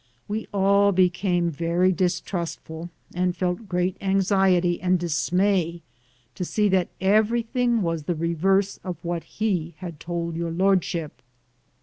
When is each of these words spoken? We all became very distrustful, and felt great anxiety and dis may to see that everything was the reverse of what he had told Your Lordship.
We 0.27 0.47
all 0.51 0.91
became 0.91 1.51
very 1.51 1.91
distrustful, 1.91 2.89
and 3.13 3.37
felt 3.37 3.69
great 3.69 3.97
anxiety 4.01 4.81
and 4.81 4.97
dis 4.97 5.31
may 5.31 5.83
to 6.33 6.43
see 6.43 6.69
that 6.69 6.89
everything 6.99 7.83
was 7.83 8.05
the 8.05 8.15
reverse 8.15 8.79
of 8.83 8.97
what 9.03 9.23
he 9.25 9.75
had 9.77 9.99
told 9.99 10.35
Your 10.35 10.49
Lordship. 10.49 11.21